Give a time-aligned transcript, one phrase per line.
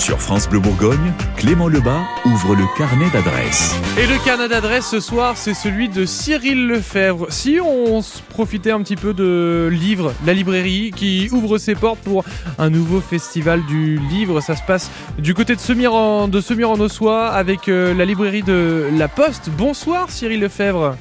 [0.00, 3.78] Sur France Bleu Bourgogne, Clément Lebas ouvre le carnet d'adresses.
[3.98, 7.30] Et le carnet d'adresses ce soir, c'est celui de Cyril Lefebvre.
[7.30, 11.98] Si on se profitait un petit peu de Livre, la librairie qui ouvre ses portes
[12.02, 12.24] pour
[12.58, 16.70] un nouveau festival du livre, ça se passe du côté de Semir en, de Semir
[16.70, 19.50] en Ossois avec euh, la librairie de La Poste.
[19.50, 20.96] Bonsoir Cyril Lefebvre.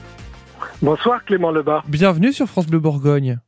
[0.81, 1.84] Bonsoir Clément Lebas.
[1.88, 3.39] Bienvenue sur France Bleu Bourgogne.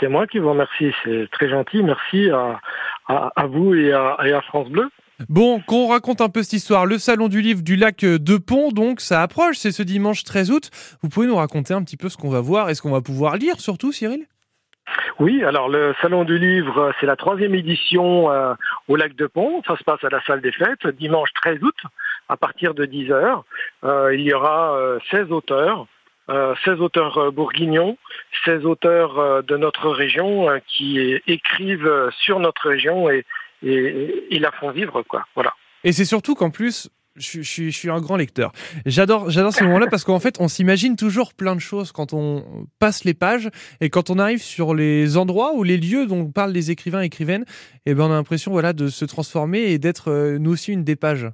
[0.00, 1.82] C'est moi qui vous remercie, c'est très gentil.
[1.82, 2.60] Merci à,
[3.06, 4.88] à, vous et à, et à, France Bleu.
[5.28, 6.84] Bon, qu'on raconte un peu cette histoire.
[6.84, 10.50] Le salon du livre du lac de Pont, donc, ça approche, c'est ce dimanche 13
[10.50, 10.70] août.
[11.02, 13.00] Vous pouvez nous raconter un petit peu ce qu'on va voir et ce qu'on va
[13.00, 14.26] pouvoir lire, surtout, Cyril?
[15.18, 18.54] Oui, alors le Salon du Livre, c'est la troisième édition euh,
[18.88, 19.62] au lac de Pont.
[19.66, 21.76] Ça se passe à la salle des fêtes, dimanche 13 août,
[22.28, 23.42] à partir de 10h.
[23.84, 25.86] Euh, il y aura euh, 16 auteurs.
[26.28, 27.96] 16 euh, auteurs euh, bourguignons,
[28.44, 33.24] 16 auteurs euh, de notre région qui écrivent sur notre région et,
[33.62, 35.24] et, la font vivre, quoi.
[35.34, 35.54] Voilà.
[35.84, 38.52] Et c'est surtout qu'en plus, je, suis un grand lecteur.
[38.84, 42.66] J'adore, j'adore ce moment-là parce qu'en fait, on s'imagine toujours plein de choses quand on
[42.78, 43.48] passe les pages
[43.80, 47.06] et quand on arrive sur les endroits ou les lieux dont parlent les écrivains et
[47.06, 47.44] écrivaines,
[47.86, 50.84] et eh ben on a l'impression voilà de se transformer et d'être nous aussi une
[50.84, 51.28] des pages.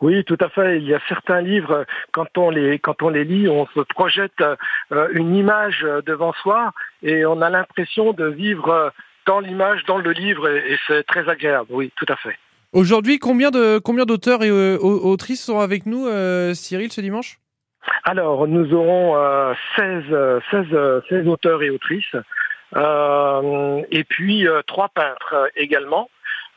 [0.00, 0.78] Oui, tout à fait.
[0.78, 4.40] Il y a certains livres, quand on les, quand on les lit, on se projette
[4.40, 8.92] euh, une image devant soi et on a l'impression de vivre
[9.26, 11.68] dans l'image, dans le livre, et, c'est très agréable.
[11.70, 12.36] Oui, tout à fait.
[12.72, 17.38] Aujourd'hui, combien de combien d'auteurs et euh, autrices sont avec nous, euh, Cyril, ce dimanche?
[18.04, 20.04] Alors, nous aurons 16,
[20.50, 20.66] 16,
[21.08, 22.14] 16, auteurs et autrices,
[22.76, 26.08] et puis trois peintres également.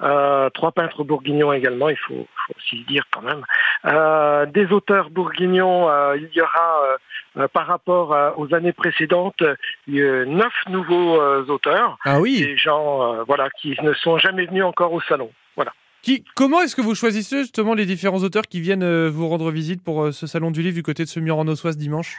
[0.04, 3.44] Euh, trois peintres bourguignons également, il faut, aussi le dire quand même.
[3.86, 9.42] Euh, des auteurs bourguignons, euh, il y aura par rapport aux années précédentes
[9.88, 11.98] neuf nouveaux auteurs.
[12.06, 12.42] Ah oui.
[12.42, 15.32] Des gens voilà, qui ne sont jamais venus encore au salon.
[15.56, 15.74] Voilà.
[16.04, 19.84] Qui, comment est-ce que vous choisissez justement les différents auteurs qui viennent vous rendre visite
[19.84, 22.18] pour ce salon du livre du côté de ce mur en Ossoise dimanche?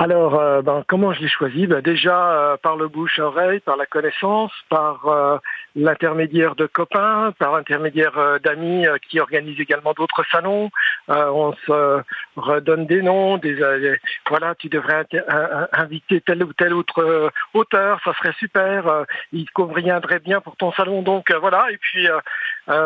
[0.00, 1.66] Alors, euh, ben, comment je l'ai choisi?
[1.66, 5.38] Ben, Déjà euh, par le bouche-oreille, par la connaissance, par euh,
[5.74, 10.70] l'intermédiaire de copains, par l'intermédiaire d'amis qui organisent également d'autres salons.
[11.08, 12.02] on se
[12.36, 13.58] redonne des noms, des,
[14.28, 15.04] voilà, tu devrais
[15.72, 19.04] inviter tel ou tel autre auteur, ça serait super.
[19.32, 21.70] il conviendrait bien pour ton salon, donc voilà.
[21.70, 22.08] Et puis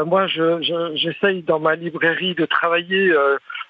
[0.07, 3.15] moi, j'essaye je, dans ma librairie de travailler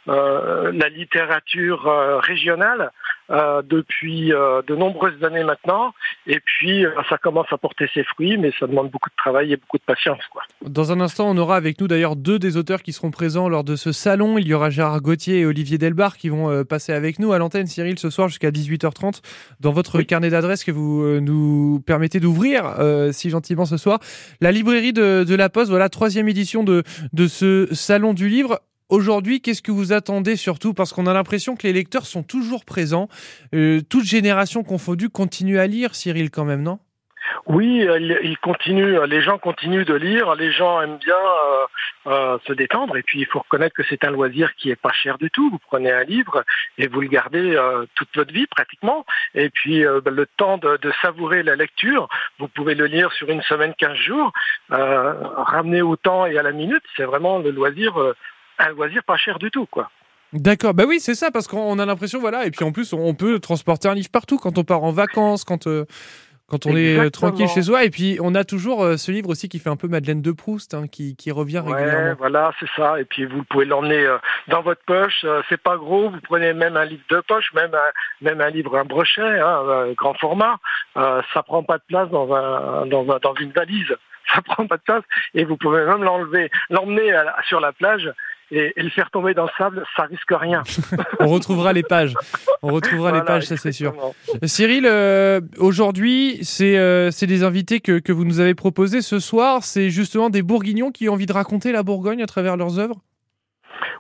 [0.07, 2.91] la littérature régionale.
[3.31, 5.95] Euh, depuis euh, de nombreuses années maintenant.
[6.27, 9.53] Et puis, euh, ça commence à porter ses fruits, mais ça demande beaucoup de travail
[9.53, 10.21] et beaucoup de patience.
[10.31, 10.43] Quoi.
[10.67, 13.63] Dans un instant, on aura avec nous d'ailleurs deux des auteurs qui seront présents lors
[13.63, 14.39] de ce salon.
[14.39, 17.67] Il y aura Gérard Gauthier et Olivier Delbar qui vont passer avec nous à l'antenne,
[17.67, 19.23] Cyril, ce soir jusqu'à 18h30,
[19.61, 22.75] dans votre carnet d'adresses que vous nous permettez d'ouvrir
[23.13, 24.01] si gentiment ce soir.
[24.41, 28.61] La librairie de, de La Poste, voilà, troisième édition de, de ce salon du livre.
[28.89, 30.75] Aujourd'hui, qu'est-ce que vous attendez surtout?
[30.75, 33.09] Parce qu'on a l'impression que les lecteurs sont toujours présents.
[33.55, 36.79] Euh, toute génération confondue continue à lire, Cyril, quand même, non?
[37.47, 37.87] Oui,
[38.23, 41.67] il continue, les gens continuent de lire, les gens aiment bien euh,
[42.09, 42.97] euh, se détendre.
[42.97, 45.49] Et puis il faut reconnaître que c'est un loisir qui est pas cher du tout.
[45.51, 46.45] Vous prenez un livre
[46.79, 47.59] et vous le gardez
[47.95, 49.07] toute votre vie pratiquement.
[49.35, 53.43] Et puis ben, le temps de, savourer la lecture, vous pouvez le lire sur une
[53.43, 54.33] semaine, quinze jours,
[54.69, 57.95] ramener au temps et à la minute, c'est vraiment le loisir
[58.59, 59.91] un loisir pas cher du tout, quoi.
[60.33, 63.15] D'accord, bah oui, c'est ça, parce qu'on a l'impression, voilà, et puis en plus, on
[63.15, 65.85] peut transporter un livre partout quand on part en vacances, quand, euh,
[66.49, 69.29] quand on est euh, tranquille chez soi, et puis on a toujours euh, ce livre
[69.29, 72.15] aussi qui fait un peu Madeleine de Proust, hein, qui, qui, revient ouais, régulièrement.
[72.17, 74.09] voilà, c'est ça, et puis vous pouvez l'emmener
[74.49, 77.91] dans votre poche, c'est pas gros, vous prenez même un livre de poche, même un,
[78.23, 80.57] même un livre, un brochet, hein, grand format,
[80.95, 83.95] ça prend pas de place dans, un, dans, dans une valise.
[84.35, 85.03] Ça prend pas de place.
[85.35, 87.13] Et vous pouvez même l'enlever, l'emmener
[87.49, 88.11] sur la plage
[88.53, 90.63] et, le faire tomber dans le sable, ça risque rien.
[91.21, 92.15] On retrouvera les pages.
[92.63, 93.95] On retrouvera les pages, ça c'est sûr.
[94.45, 99.65] Cyril, euh, aujourd'hui, euh, c'est des invités que, que vous nous avez proposés ce soir.
[99.65, 103.01] C'est justement des Bourguignons qui ont envie de raconter la Bourgogne à travers leurs œuvres?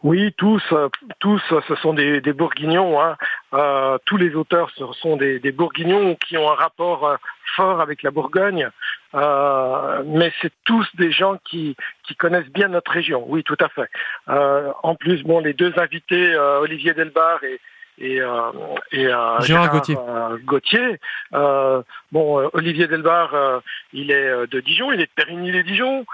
[0.02, 0.88] Oui, tous, euh,
[1.20, 3.00] tous, ce sont des, des bourguignons.
[3.00, 3.16] Hein.
[3.54, 4.70] Euh, tous les auteurs
[5.00, 7.16] sont des, des, bourguignons qui ont un rapport euh,
[7.54, 8.70] fort avec la Bourgogne.
[9.14, 13.24] Euh, mais c'est tous des gens qui, qui connaissent bien notre région.
[13.26, 13.90] Oui, tout à fait.
[14.28, 17.60] Euh, en plus, bon, les deux invités, Olivier Delbar et,
[17.98, 18.50] et, euh,
[18.90, 19.96] et euh, Gérard, Gauthier.
[20.44, 20.98] Gauthier.
[21.30, 23.62] bon, Olivier Delbar,
[23.92, 26.06] il est de Dijon, il est de Périgny-les-Dijon.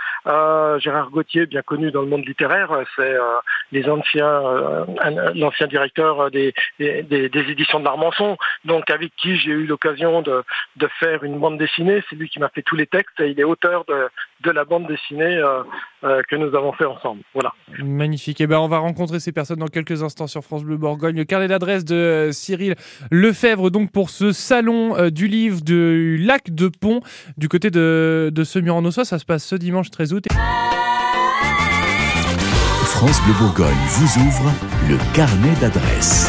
[0.78, 3.16] Gérard Gauthier, bien connu dans le monde littéraire, c'est
[3.72, 4.42] les anciens,
[5.34, 10.42] l'ancien directeur des, éditions de l'Armançon, donc avec qui j'ai eu l'occasion de,
[11.00, 12.02] faire une bande dessinée.
[12.08, 14.86] C'est lui qui m'a fait tous les textes et il est auteur de, la bande
[14.86, 15.40] dessinée
[16.02, 17.22] que nous avons fait ensemble.
[17.34, 17.52] Voilà.
[17.78, 18.40] Magnifique.
[18.40, 21.16] Et eh ben, on va rencontrer ces personnes dans quelques instants sur France Bleu Bourgogne.
[21.16, 22.75] Le carnet d'adresse de euh, Cyril
[23.10, 27.00] Lefebvre, donc pour ce salon euh, du livre du lac de Pont,
[27.36, 29.04] du côté de, de Semur en Ossois.
[29.04, 30.18] Ça se passe ce dimanche 13 août.
[32.85, 34.50] France Bleu Bourgogne vous ouvre
[34.88, 36.29] le carnet d'adresse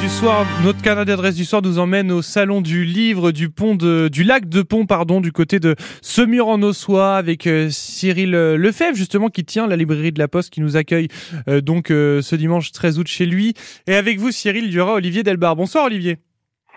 [0.00, 3.74] du soir, notre carnet d'adresse du soir nous emmène au salon du livre du pont
[3.74, 8.34] de, du lac de Pont, pardon, du côté de Semur en Ossois avec euh, Cyril
[8.34, 11.08] euh, Lefebvre, justement, qui tient la librairie de la Poste, qui nous accueille
[11.48, 13.52] euh, donc ce dimanche 13 août chez lui.
[13.86, 15.54] Et avec vous, Cyril, il y aura Olivier Delbar.
[15.54, 16.16] Bonsoir, Olivier.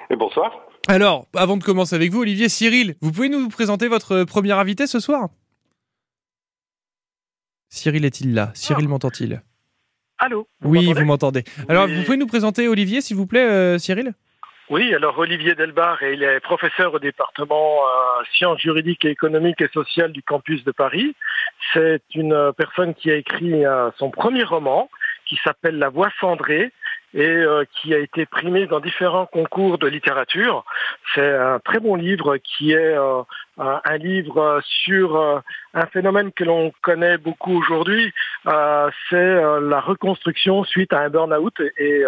[0.09, 0.51] Et bonsoir.
[0.89, 4.85] Alors, avant de commencer avec vous, Olivier, Cyril, vous pouvez nous présenter votre premier invité
[4.85, 5.29] ce soir?
[7.73, 8.51] Cyril est-il là?
[8.53, 9.41] Cyril m'entend-il?
[10.19, 10.47] Allô?
[10.63, 11.43] Oui, vous m'entendez.
[11.67, 14.13] Alors, vous pouvez nous présenter Olivier, s'il vous plaît, euh, Cyril?
[14.69, 19.69] Oui, alors Olivier Delbar, il est professeur au département euh, sciences juridiques et économiques et
[19.73, 21.15] sociales du campus de Paris.
[21.73, 24.87] C'est une personne qui a écrit euh, son premier roman
[25.25, 26.71] qui s'appelle La Voix cendrée
[27.13, 30.65] et euh, qui a été primé dans différents concours de littérature.
[31.13, 33.21] C'est un très bon livre qui est euh,
[33.57, 35.39] un livre sur euh,
[35.73, 38.13] un phénomène que l'on connaît beaucoup aujourd'hui,
[38.45, 42.03] c'est la reconstruction suite à un burn-out et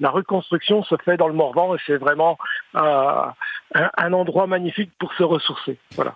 [0.00, 2.38] la reconstruction se fait dans le Morvan et c'est vraiment
[2.74, 5.78] un, endroit magnifique pour se ressourcer.
[5.94, 6.14] Voilà.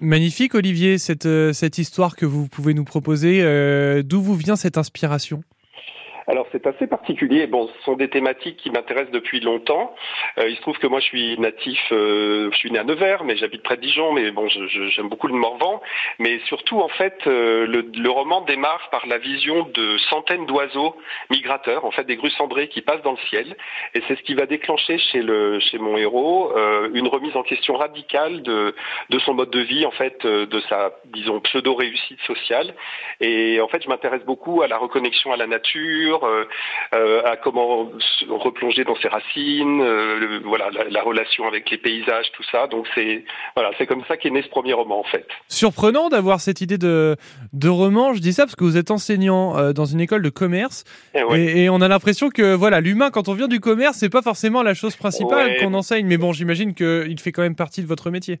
[0.00, 4.02] Magnifique Olivier, cette, cette histoire que vous pouvez nous proposer.
[4.02, 5.44] D'où vous vient cette inspiration?
[6.26, 7.46] Alors c'est assez particulier.
[7.46, 9.94] Bon, ce sont des thématiques qui m'intéressent depuis longtemps.
[10.38, 13.24] Euh, il se trouve que moi je suis natif, euh, je suis né à Nevers,
[13.24, 14.12] mais j'habite près de Dijon.
[14.12, 15.82] Mais bon, j'aime beaucoup le Morvan.
[16.18, 20.96] Mais surtout en fait, euh, le, roman démarre par la vision de centaines d'oiseaux
[21.30, 23.56] migrateurs, en fait des grues cendrées qui passent dans le ciel.
[23.94, 26.52] Et c'est ce qui va déclencher chez le chez mon héros
[26.94, 28.74] une remise en question radicale de
[29.10, 32.74] de son mode de vie, en fait, de sa disons pseudo réussite sociale.
[33.20, 36.44] Et en fait, je m'intéresse beaucoup à la reconnexion à la nature euh,
[36.94, 37.90] euh, à comment
[38.28, 42.66] replonger dans ses racines, euh, voilà, la, relation avec les paysages, tout ça.
[42.68, 43.24] Donc c'est
[43.56, 45.26] voilà, c'est comme ça qu'est né ce premier roman en fait.
[45.48, 47.16] Surprenant d'avoir cette idée de,
[47.52, 48.14] de roman.
[48.14, 50.84] Je dis ça parce que vous êtes enseignant dans une école de commerce
[51.14, 54.22] eh et, on a l'impression que voilà, l'humain quand on vient du commerce, c'est pas
[54.22, 56.06] forcément la chose principale qu'on enseigne.
[56.06, 58.40] Mais bon, j'imagine qu'il fait quand même partie de votre métier.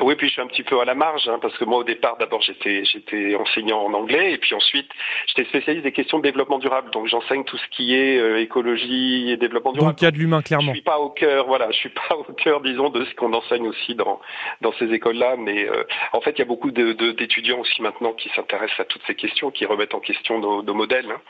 [0.00, 1.84] Oui, puis je suis un petit peu à la marge, hein, parce que moi au
[1.84, 4.88] départ, d'abord j'étais j'étais enseignant en anglais, et puis ensuite
[5.28, 9.30] j'étais spécialiste des questions de développement durable, donc j'enseigne tout ce qui est euh, écologie
[9.30, 9.92] et développement durable.
[9.92, 10.72] Donc il y a de l'humain clairement.
[10.72, 13.32] Je suis pas au cœur, voilà, je suis pas au cœur, disons, de ce qu'on
[13.32, 14.20] enseigne aussi dans
[14.62, 18.14] dans ces écoles-là, mais euh, en fait il y a beaucoup d'étudiants de, aussi maintenant
[18.14, 21.08] qui s'intéressent à toutes ces questions, qui remettent en question nos, modèles.
[21.08, 21.20] Hein.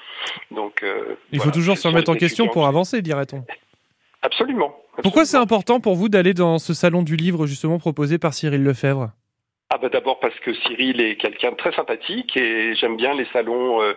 [0.50, 3.44] Donc euh, il faut toujours se remettre en question pour avancer, dirait-on.
[4.24, 4.74] Absolument.
[5.02, 8.62] Pourquoi c'est important pour vous d'aller dans ce salon du livre justement proposé par Cyril
[8.62, 9.12] Lefebvre?
[9.74, 13.26] Ah bah d'abord parce que Cyril est quelqu'un de très sympathique et j'aime bien les
[13.32, 13.94] salons euh,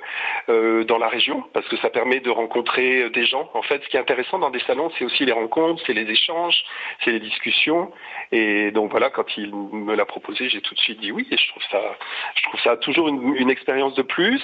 [0.50, 3.48] euh, dans la région parce que ça permet de rencontrer euh, des gens.
[3.54, 6.10] En fait, ce qui est intéressant dans des salons, c'est aussi les rencontres, c'est les
[6.10, 6.64] échanges,
[7.06, 7.92] c'est les discussions.
[8.32, 11.28] Et donc voilà, quand il me l'a proposé, j'ai tout de suite dit oui.
[11.30, 14.42] Et je trouve ça, toujours une, expérience de plus.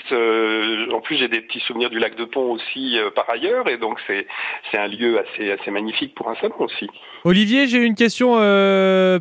[0.93, 3.99] en plus, j'ai des petits souvenirs du lac de Pont aussi par ailleurs, et donc
[4.07, 4.27] c'est
[4.71, 6.87] c'est un lieu assez assez magnifique pour un salon aussi.
[7.25, 8.33] Olivier, j'ai une question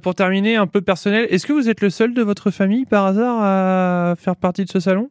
[0.02, 1.26] pour terminer, un peu personnelle.
[1.30, 4.70] Est-ce que vous êtes le seul de votre famille par hasard à faire partie de
[4.70, 5.10] ce salon?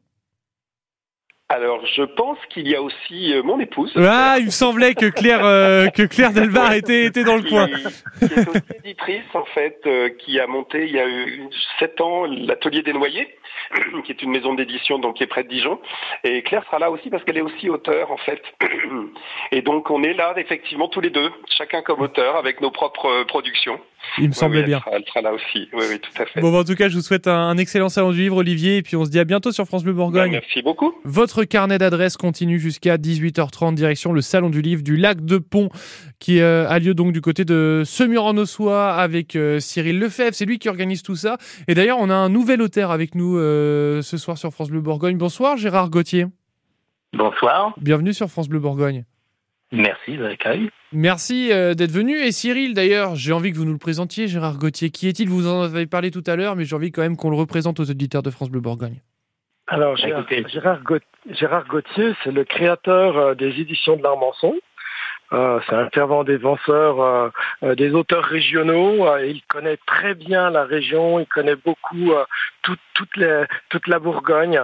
[1.51, 3.91] Alors, je pense qu'il y a aussi euh, mon épouse.
[3.97, 7.67] Ah, il me semblait que Claire, euh, que Claire Delbar était, était dans le coin.
[7.67, 11.05] Qui est aussi éditrice, en fait, euh, qui a monté il y a
[11.77, 13.35] sept ans l'atelier des noyers,
[14.05, 15.81] qui est une maison d'édition donc qui est près de Dijon.
[16.23, 18.41] Et Claire sera là aussi parce qu'elle est aussi auteur, en fait.
[19.51, 23.23] Et donc, on est là, effectivement, tous les deux, chacun comme auteur, avec nos propres
[23.23, 23.77] productions.
[24.17, 24.81] Il me semblait bien.
[24.91, 25.69] Elle sera, là aussi.
[25.73, 26.41] Oui, oui, tout à fait.
[26.41, 28.81] Bon, bah, en tout cas, je vous souhaite un, excellent salon du livre, Olivier, et
[28.81, 30.31] puis on se dit à bientôt sur France Bleu Bourgogne.
[30.31, 30.93] Bah, merci beaucoup.
[31.05, 35.69] Votre carnet d'adresses continue jusqu'à 18h30, direction le salon du livre du Lac de Pont,
[36.19, 40.33] qui euh, a lieu donc du côté de Semur en Ossois avec euh, Cyril Lefebvre.
[40.33, 41.37] C'est lui qui organise tout ça.
[41.67, 44.81] Et d'ailleurs, on a un nouvel auteur avec nous euh, ce soir sur France Bleu
[44.81, 45.17] Bourgogne.
[45.17, 46.25] Bonsoir, Gérard Gauthier.
[47.13, 47.73] Bonsoir.
[47.77, 49.05] Bienvenue sur France Bleu Bourgogne.
[49.71, 50.69] Merci de l'accueil.
[50.91, 52.17] Merci euh, d'être venu.
[52.17, 54.89] Et Cyril, d'ailleurs, j'ai envie que vous nous le présentiez, Gérard Gauthier.
[54.89, 55.29] Qui est-il?
[55.29, 57.79] Vous en avez parlé tout à l'heure, mais j'ai envie quand même qu'on le représente
[57.79, 59.01] aux auditeurs de France Bleu Bourgogne.
[59.67, 60.83] Alors, Gérard,
[61.69, 64.53] Gauthier, c'est le créateur euh, des éditions de l'Armançon.
[65.31, 69.07] C'est un fervent défenseur des auteurs régionaux.
[69.19, 72.11] il connaît très bien la région, il connaît beaucoup
[72.63, 72.79] toute,
[73.69, 74.61] toute la Bourgogne.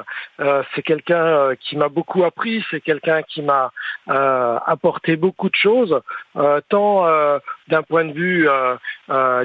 [0.76, 3.72] c'est quelqu'un qui m'a beaucoup appris, c'est quelqu'un qui m'a
[4.08, 6.02] apporté beaucoup de choses,
[6.70, 7.06] tant
[7.70, 8.48] d'un point de vue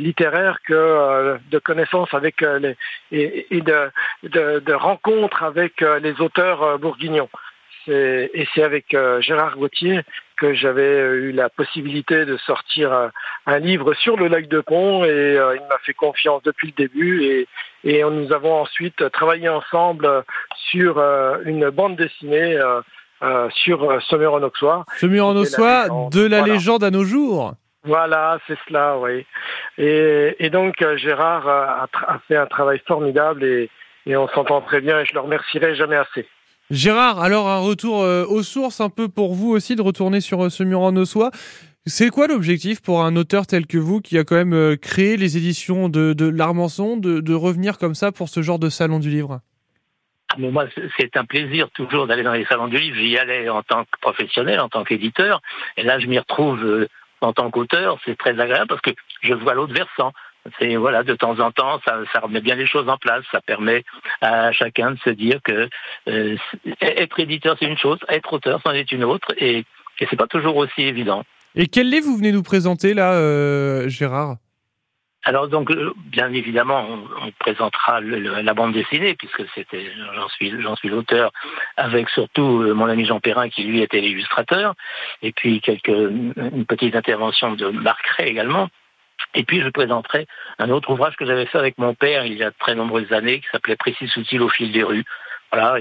[0.01, 2.77] littéraire que de connaissances avec les
[3.13, 3.91] et, de,
[4.25, 7.29] de, rencontres avec les auteurs bourguignons
[7.89, 10.01] et c'est avec euh, Gérard Gauthier
[10.37, 13.11] que j'avais eu la possibilité de sortir
[13.47, 16.87] un, livre sur le lac de Pont et euh, il m'a fait confiance depuis le
[16.87, 17.49] début et,
[17.85, 20.25] et nous avons ensuite travaillé ensemble
[20.71, 22.59] sur euh, une bande dessinée
[23.51, 24.85] sur Semur en Auxois.
[24.97, 27.55] Semur en Auxois, de la légende à nos jours.
[27.85, 29.25] Voilà, c'est cela, oui.
[29.79, 33.71] Et, et donc Gérard a, a, fait un travail formidable et,
[34.07, 36.27] et on s'entend très bien et je le remercierai jamais assez.
[36.71, 40.45] Gérard, alors un retour euh, aux sources un peu pour vous aussi de retourner sur
[40.45, 41.31] euh, ce mur en ossois.
[41.85, 45.17] C'est quoi l'objectif pour un auteur tel que vous qui a quand même euh, créé
[45.17, 49.11] les éditions de, de l'Armançon de, revenir comme ça pour ce genre de salon du
[49.11, 49.41] livre?
[50.33, 50.67] Ah, moi,
[50.99, 52.97] c'est un plaisir toujours d'aller dans les salons du livre.
[52.97, 55.43] J'y allais en tant que professionnel, en tant qu'éditeur.
[55.77, 56.87] Et là, je m'y retrouve
[57.21, 57.99] en tant qu'auteur.
[58.05, 58.93] C'est très agréable parce que
[59.23, 60.13] je vois l'autre versant.
[60.59, 63.25] C'est voilà, de temps en temps, ça, ça, remet bien les choses en place.
[63.31, 63.85] Ça permet
[64.21, 65.69] à chacun de se dire que
[66.09, 66.37] euh,
[66.81, 69.65] être éditeur c'est une chose, être auteur c'en est une autre, et,
[70.01, 71.25] et c'est pas toujours aussi évident.
[71.55, 74.37] Et quel livre vous venez nous présenter là, euh, Gérard?
[75.25, 76.85] Alors donc euh, bien évidemment
[77.23, 81.31] on, présentera la bande dessinée puisque c'était j'en suis j'en suis l'auteur
[81.77, 84.75] avec surtout mon ami Jean Perrin qui lui était l'illustrateur
[85.23, 88.69] et puis quelques une petite intervention de Marc Ray également
[89.35, 90.27] et puis je présenterai
[90.59, 93.41] un autre ouvrage que j'avais fait avec mon père il y a très nombreuses années
[93.41, 95.05] qui s'appelait Précis Soutil au fil des rues.
[95.53, 95.79] Voilà,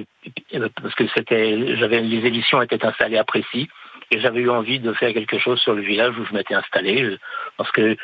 [0.82, 3.70] parce que c'était, j'avais les éditions étaient installées à Précis
[4.12, 7.18] et j'avais eu envie de faire quelque chose sur le village où je m'étais installé
[7.56, 7.96] parce que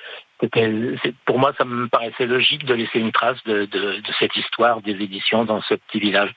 [1.26, 4.82] pour moi ça me paraissait logique de laisser une trace de, de, de, cette histoire
[4.82, 6.32] des éditions dans ce petit village.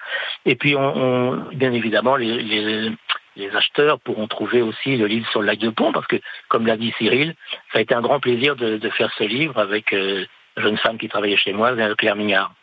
[0.46, 2.90] Et puis on, on bien évidemment les, les,
[3.36, 6.16] les acheteurs pourront trouver aussi le livre sur le lac de Pont, parce que,
[6.48, 7.34] comme l'a dit Cyril,
[7.72, 10.24] ça a été un grand plaisir de, faire ce livre avec euh,
[10.56, 12.54] une jeune femme qui travaillait chez moi, Claire Mignard.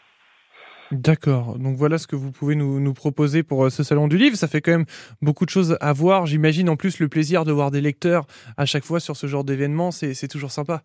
[0.91, 4.17] D'accord, donc voilà ce que vous pouvez nous, nous, proposer pour euh, ce salon du
[4.17, 4.37] livre.
[4.37, 4.85] Ça fait quand même
[5.21, 6.25] beaucoup de choses à voir.
[6.25, 9.43] J'imagine en plus le plaisir de voir des lecteurs à chaque fois sur ce genre
[9.43, 10.83] d'événement, c'est toujours sympa.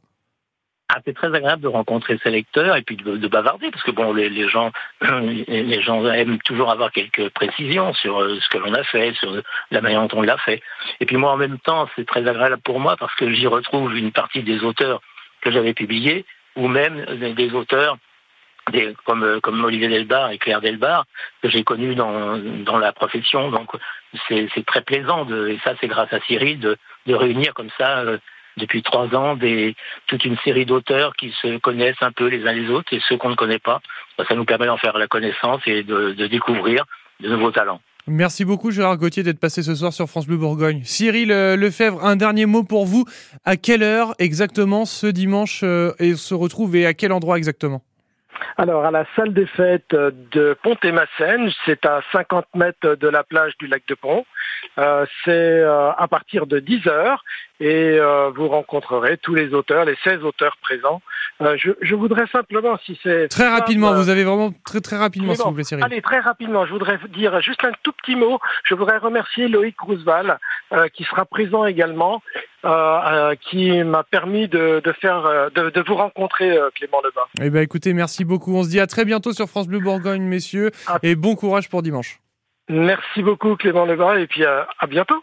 [0.94, 4.12] Ah, c'est très agréable de rencontrer ses lecteurs et puis de, bavarder parce que bon,
[4.12, 4.70] les, gens,
[5.00, 9.34] les gens aiment toujours avoir quelques précisions sur euh, ce que l'on a fait, sur
[9.70, 10.62] la manière dont on l'a fait.
[11.00, 13.96] Et puis moi, en même temps, c'est très agréable pour moi parce que j'y retrouve
[13.96, 15.00] une partie des auteurs
[15.40, 17.96] que j'avais publiés ou même des auteurs
[19.04, 21.06] comme, euh, comme Olivier Delbar et Claire Delbar,
[21.42, 23.50] que j'ai connus dans, dans la profession.
[23.50, 23.70] Donc
[24.28, 28.00] c'est très plaisant, de, et ça c'est grâce à Cyril, de, de réunir comme ça
[28.00, 28.18] euh,
[28.56, 29.74] depuis trois ans des,
[30.06, 33.16] toute une série d'auteurs qui se connaissent un peu les uns les autres et ceux
[33.16, 33.80] qu'on ne connaît pas.
[34.18, 36.84] Bah, ça nous permet d'en faire la connaissance et de, découvrir
[37.20, 37.80] de nouveaux talents.
[38.08, 40.82] Merci beaucoup Gérard Gauthier d'être passé ce soir sur France Bleu Bourgogne.
[40.84, 43.04] Cyril euh, Lefebvre, un dernier mot pour vous.
[43.44, 47.82] À quelle heure exactement ce dimanche euh, et se retrouve et à quel endroit exactement?
[48.56, 53.56] Alors, à la salle des fêtes de Pont-et-Massène, c'est à 50 mètres de la plage
[53.58, 54.24] du lac de Pont.
[54.78, 57.24] Euh, c'est euh, à partir de 10 heures
[57.60, 61.02] et euh, vous rencontrerez tous les auteurs, les 16 auteurs présents.
[61.40, 63.26] Je, voudrais simplement, si c'est...
[63.26, 65.82] Très rapidement, vous avez vraiment très très rapidement, s'il vous plaît, Cyril.
[65.82, 68.38] Allez, très rapidement, je voudrais dire juste un tout petit mot.
[68.62, 70.38] Je voudrais remercier Loïc Roosevelt,
[70.94, 72.22] qui sera présent également,
[72.62, 77.28] qui m'a permis de, faire, de, vous rencontrer, Clément Lebas.
[77.40, 78.54] Eh bien, écoutez, merci beaucoup.
[78.56, 80.70] On se dit à très bientôt sur France Bleu Bourgogne, messieurs,
[81.02, 82.20] et bon courage pour dimanche.
[82.68, 85.22] Merci beaucoup Clément Lebas et puis à, à bientôt.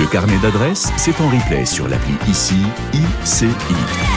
[0.00, 2.56] Le carnet d'adresses, c'est en replay sur l'appli ICI
[2.94, 4.09] ICI.